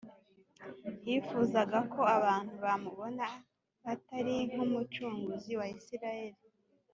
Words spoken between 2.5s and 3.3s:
bamubona,